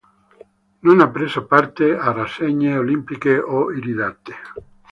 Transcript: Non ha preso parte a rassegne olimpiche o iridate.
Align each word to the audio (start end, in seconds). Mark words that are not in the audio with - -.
Non 0.85 0.97
ha 1.03 1.07
preso 1.11 1.45
parte 1.45 1.95
a 1.95 2.11
rassegne 2.11 2.75
olimpiche 2.75 3.37
o 3.37 3.71
iridate. 3.71 4.33